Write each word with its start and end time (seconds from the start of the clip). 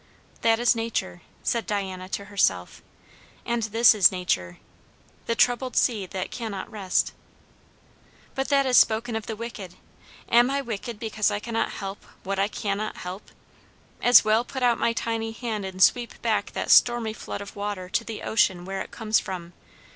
"That 0.41 0.59
is 0.59 0.73
Nature," 0.75 1.21
said 1.43 1.67
Diana 1.67 2.09
to 2.09 2.25
herself; 2.25 2.81
"and 3.45 3.61
this 3.61 3.93
is 3.93 4.11
Nature; 4.11 4.57
'the 5.27 5.35
troubled 5.35 5.75
sea 5.77 6.07
that 6.07 6.31
cannot 6.31 6.71
rest.' 6.71 7.13
But 8.33 8.47
that 8.47 8.65
is 8.65 8.79
spoken 8.79 9.15
of 9.15 9.27
the 9.27 9.35
wicked; 9.35 9.75
am 10.27 10.49
I 10.49 10.59
wicked 10.59 10.97
because 10.99 11.29
I 11.29 11.37
cannot 11.39 11.73
help 11.73 12.03
what 12.23 12.39
I 12.39 12.47
cannot 12.47 12.97
help? 12.97 13.29
As 14.01 14.25
well 14.25 14.43
put 14.43 14.63
out 14.63 14.79
my 14.79 14.91
tiny 14.93 15.33
hand 15.33 15.65
and 15.65 15.83
sweep 15.83 16.19
back 16.23 16.53
that 16.53 16.71
stormy 16.71 17.13
flood 17.13 17.41
of 17.41 17.55
water 17.55 17.87
to 17.89 18.03
the 18.03 18.23
ocean 18.23 18.65
where 18.65 18.81
it 18.81 18.89
comes 18.89 19.19
from! 19.19 19.53